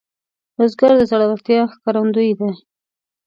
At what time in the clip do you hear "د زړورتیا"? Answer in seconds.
0.97-1.61